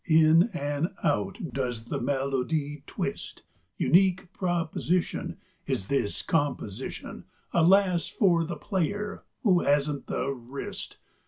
In 0.09 0.49
and 0.55 0.87
out 1.03 1.37
does 1.53 1.83
the 1.85 2.01
melody 2.01 2.81
twist 2.87 3.43
Unique 3.77 4.33
proposition 4.33 5.37
Is 5.67 5.89
this 5.89 6.23
composition. 6.23 7.25
(Alas! 7.53 8.07
for 8.07 8.43
the 8.43 8.55
player 8.57 9.25
who 9.43 9.59
hasn't 9.59 10.07
the 10.07 10.31
wrist!) 10.31 10.97